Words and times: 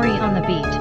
Nori 0.00 0.18
on 0.18 0.32
the 0.32 0.40
beat. 0.40 0.79